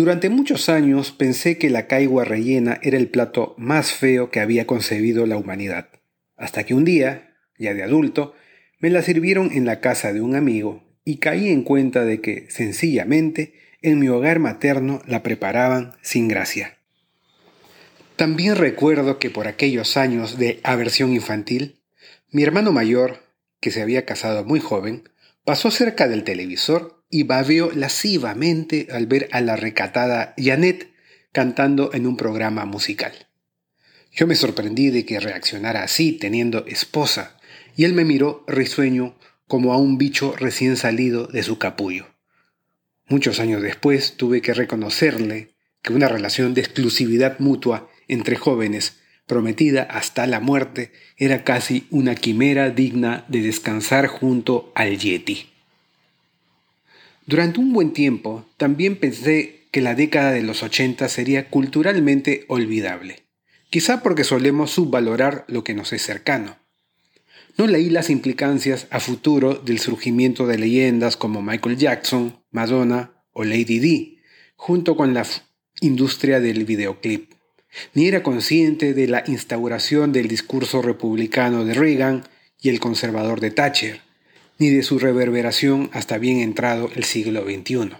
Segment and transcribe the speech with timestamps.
[0.00, 4.66] Durante muchos años pensé que la caigua rellena era el plato más feo que había
[4.66, 5.90] concebido la humanidad,
[6.38, 8.34] hasta que un día, ya de adulto,
[8.78, 12.46] me la sirvieron en la casa de un amigo y caí en cuenta de que,
[12.48, 16.78] sencillamente, en mi hogar materno la preparaban sin gracia.
[18.16, 21.82] También recuerdo que por aquellos años de aversión infantil,
[22.30, 23.18] mi hermano mayor,
[23.60, 25.10] que se había casado muy joven,
[25.44, 30.90] pasó cerca del televisor y babeó lascivamente al ver a la recatada Janet
[31.32, 33.12] cantando en un programa musical.
[34.12, 37.36] Yo me sorprendí de que reaccionara así teniendo esposa,
[37.76, 42.06] y él me miró risueño como a un bicho recién salido de su capullo.
[43.08, 49.82] Muchos años después tuve que reconocerle que una relación de exclusividad mutua entre jóvenes, prometida
[49.82, 55.48] hasta la muerte, era casi una quimera digna de descansar junto al Yeti.
[57.30, 63.22] Durante un buen tiempo también pensé que la década de los 80 sería culturalmente olvidable,
[63.70, 66.56] quizá porque solemos subvalorar lo que nos es cercano.
[67.56, 73.44] No leí las implicancias a futuro del surgimiento de leyendas como Michael Jackson, Madonna o
[73.44, 74.16] Lady D,
[74.56, 75.24] junto con la
[75.82, 77.30] industria del videoclip.
[77.94, 82.24] Ni era consciente de la instauración del discurso republicano de Reagan
[82.60, 84.00] y el conservador de Thatcher,
[84.60, 87.96] ni de su reverberación hasta bien entrado el siglo XXI.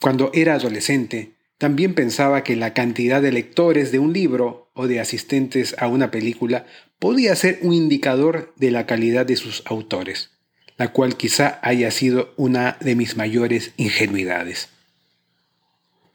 [0.00, 4.98] Cuando era adolescente, también pensaba que la cantidad de lectores de un libro o de
[4.98, 6.66] asistentes a una película
[6.98, 10.30] podía ser un indicador de la calidad de sus autores,
[10.78, 14.70] la cual quizá haya sido una de mis mayores ingenuidades.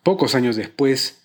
[0.01, 1.21] Pocos años después,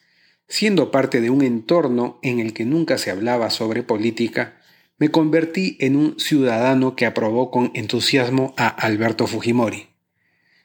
[0.47, 4.62] siendo parte de un entorno en el que nunca se hablaba sobre política,
[5.03, 9.89] me convertí en un ciudadano que aprobó con entusiasmo a Alberto Fujimori.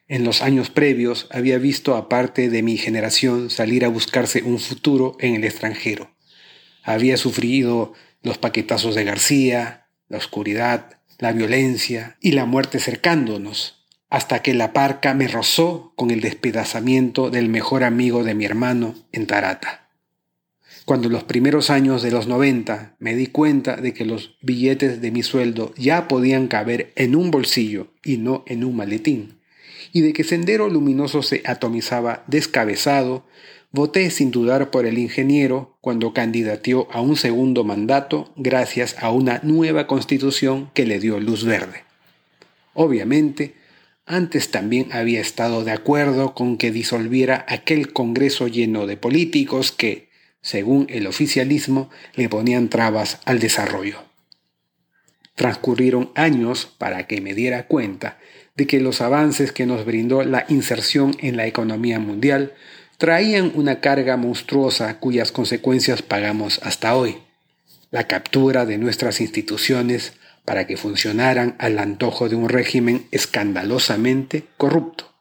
[0.07, 4.59] En los años previos había visto a parte de mi generación salir a buscarse un
[4.59, 6.11] futuro en el extranjero.
[6.83, 14.43] Había sufrido los paquetazos de García, la oscuridad, la violencia y la muerte cercándonos, hasta
[14.43, 19.25] que la parca me rozó con el despedazamiento del mejor amigo de mi hermano en
[19.25, 19.86] Tarata.
[20.87, 25.01] Cuando en los primeros años de los 90 me di cuenta de que los billetes
[25.01, 29.37] de mi sueldo ya podían caber en un bolsillo y no en un maletín,
[29.91, 33.25] y de que Sendero Luminoso se atomizaba descabezado,
[33.69, 39.41] voté sin dudar por el ingeniero cuando candidateó a un segundo mandato gracias a una
[39.43, 41.83] nueva constitución que le dio luz verde.
[42.73, 43.55] Obviamente,
[44.05, 50.06] antes también había estado de acuerdo con que disolviera aquel Congreso lleno de políticos que,
[50.47, 54.01] según el oficialismo, le ponían trabas al desarrollo.
[55.35, 58.17] Transcurrieron años para que me diera cuenta
[58.55, 62.53] de que los avances que nos brindó la inserción en la economía mundial
[62.97, 67.17] traían una carga monstruosa cuyas consecuencias pagamos hasta hoy.
[67.91, 70.13] La captura de nuestras instituciones
[70.45, 75.16] para que funcionaran al antojo de un régimen escandalosamente corrupto.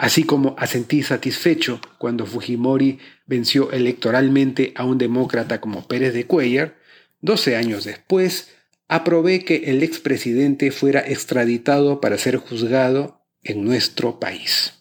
[0.00, 6.78] Así como asentí satisfecho cuando Fujimori venció electoralmente a un demócrata como Pérez de Cuellar,
[7.20, 8.48] 12 años después
[8.88, 14.72] aprobé que el expresidente fuera extraditado para ser juzgado en nuestro país.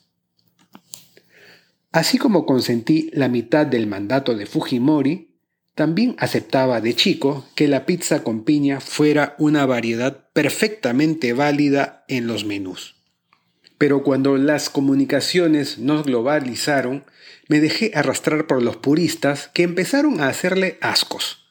[1.91, 5.35] Así como consentí la mitad del mandato de Fujimori,
[5.75, 12.25] también aceptaba de chico que la pizza con piña fuera una variedad perfectamente válida en
[12.25, 12.98] los menús.
[13.79, 17.05] Pero cuando las comunicaciones nos globalizaron,
[17.47, 21.49] me dejé arrastrar por los puristas que empezaron a hacerle ascos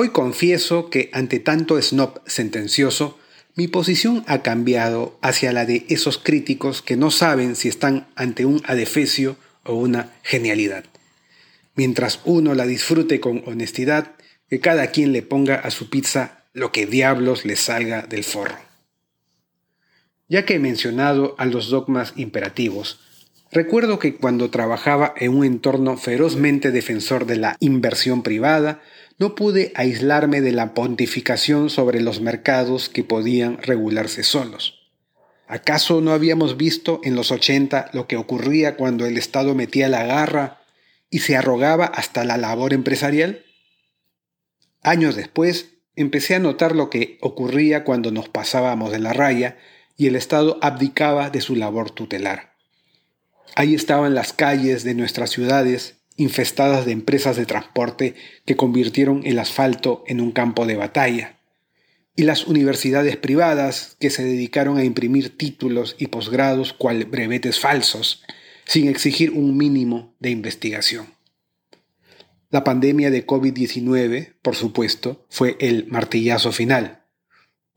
[0.00, 3.18] Hoy confieso que ante tanto snob sentencioso,
[3.56, 8.46] mi posición ha cambiado hacia la de esos críticos que no saben si están ante
[8.46, 10.84] un adefesio o una genialidad.
[11.74, 14.12] Mientras uno la disfrute con honestidad,
[14.48, 18.67] que cada quien le ponga a su pizza lo que diablos le salga del forro.
[20.28, 23.00] Ya que he mencionado a los dogmas imperativos,
[23.50, 28.82] recuerdo que cuando trabajaba en un entorno ferozmente defensor de la inversión privada,
[29.18, 34.74] no pude aislarme de la pontificación sobre los mercados que podían regularse solos.
[35.46, 40.04] ¿Acaso no habíamos visto en los 80 lo que ocurría cuando el Estado metía la
[40.04, 40.60] garra
[41.08, 43.46] y se arrogaba hasta la labor empresarial?
[44.82, 49.56] Años después, empecé a notar lo que ocurría cuando nos pasábamos de la raya
[49.98, 52.54] y el Estado abdicaba de su labor tutelar.
[53.54, 58.14] Ahí estaban las calles de nuestras ciudades infestadas de empresas de transporte
[58.46, 61.38] que convirtieron el asfalto en un campo de batalla,
[62.16, 68.24] y las universidades privadas que se dedicaron a imprimir títulos y posgrados cual brevetes falsos,
[68.66, 71.06] sin exigir un mínimo de investigación.
[72.50, 76.97] La pandemia de COVID-19, por supuesto, fue el martillazo final.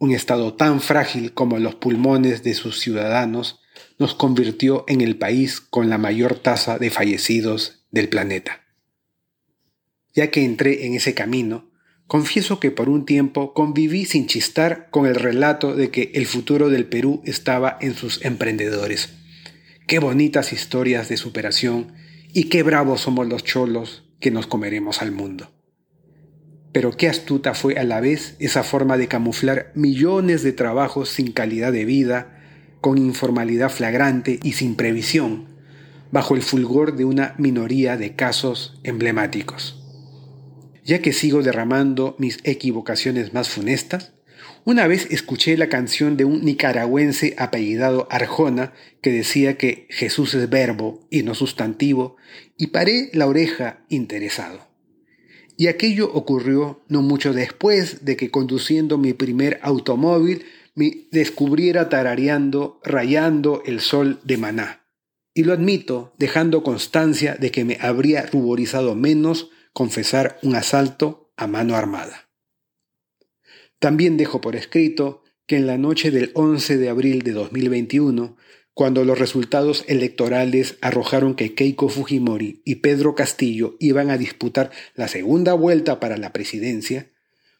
[0.01, 3.59] Un Estado tan frágil como los pulmones de sus ciudadanos
[4.00, 8.63] nos convirtió en el país con la mayor tasa de fallecidos del planeta.
[10.15, 11.69] Ya que entré en ese camino,
[12.07, 16.71] confieso que por un tiempo conviví sin chistar con el relato de que el futuro
[16.71, 19.09] del Perú estaba en sus emprendedores.
[19.86, 21.94] Qué bonitas historias de superación
[22.33, 25.51] y qué bravos somos los cholos que nos comeremos al mundo.
[26.72, 31.32] Pero qué astuta fue a la vez esa forma de camuflar millones de trabajos sin
[31.32, 32.40] calidad de vida,
[32.80, 35.48] con informalidad flagrante y sin previsión,
[36.12, 39.84] bajo el fulgor de una minoría de casos emblemáticos.
[40.84, 44.14] Ya que sigo derramando mis equivocaciones más funestas,
[44.64, 50.50] una vez escuché la canción de un nicaragüense apellidado Arjona que decía que Jesús es
[50.50, 52.16] verbo y no sustantivo,
[52.58, 54.71] y paré la oreja interesado.
[55.57, 60.45] Y aquello ocurrió no mucho después de que conduciendo mi primer automóvil
[60.75, 64.88] me descubriera tarareando, rayando el sol de maná.
[65.33, 71.48] Y lo admito, dejando constancia de que me habría ruborizado menos confesar un asalto a
[71.48, 72.30] mano armada.
[73.80, 78.38] También dejo por escrito que en la noche del 11 de abril de 2021,
[78.74, 85.08] cuando los resultados electorales arrojaron que Keiko Fujimori y Pedro Castillo iban a disputar la
[85.08, 87.12] segunda vuelta para la presidencia,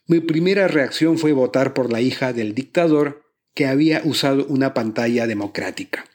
[0.06, 3.22] mi primera reacción fue votar por la hija del dictador
[3.54, 6.06] que había usado una pantalla democrática.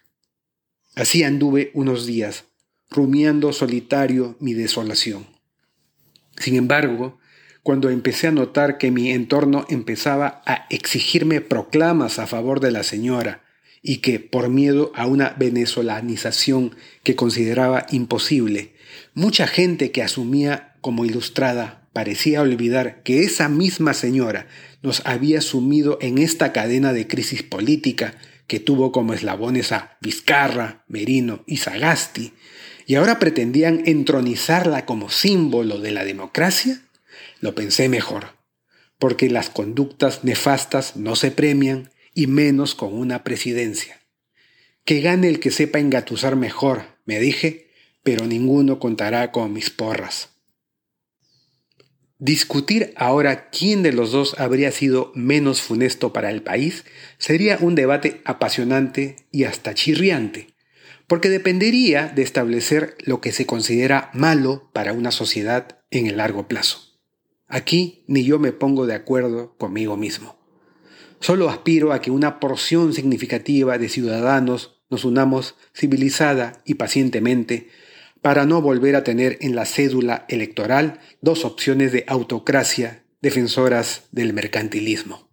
[0.95, 2.45] Así anduve unos días,
[2.89, 5.27] rumiando solitario mi desolación.
[6.37, 7.19] Sin embargo,
[7.61, 12.83] cuando empecé a notar que mi entorno empezaba a exigirme proclamas a favor de la
[12.83, 13.46] señora
[13.81, 18.73] y que, por miedo a una venezolanización que consideraba imposible,
[19.13, 24.47] mucha gente que asumía como ilustrada parecía olvidar que esa misma señora
[24.83, 28.15] nos había sumido en esta cadena de crisis política
[28.47, 32.33] que tuvo como eslabones a Vizcarra, Merino y Sagasti,
[32.85, 36.81] y ahora pretendían entronizarla como símbolo de la democracia,
[37.41, 38.37] lo pensé mejor,
[38.97, 44.01] porque las conductas nefastas no se premian y menos con una presidencia.
[44.85, 47.69] Que gane el que sepa engatusar mejor, me dije,
[48.01, 50.29] pero ninguno contará con mis porras.
[52.17, 56.85] Discutir ahora quién de los dos habría sido menos funesto para el país
[57.19, 60.55] sería un debate apasionante y hasta chirriante,
[61.05, 66.47] porque dependería de establecer lo que se considera malo para una sociedad en el largo
[66.47, 66.99] plazo.
[67.45, 70.36] Aquí ni yo me pongo de acuerdo conmigo mismo.
[71.19, 77.69] Solo aspiro a que una porción significativa de ciudadanos nos unamos civilizada y pacientemente
[78.21, 84.33] para no volver a tener en la cédula electoral dos opciones de autocracia defensoras del
[84.33, 85.29] mercantilismo.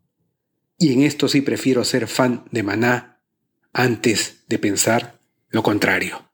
[0.78, 3.20] Y en esto sí prefiero ser fan de Maná
[3.72, 6.33] antes de pensar lo contrario.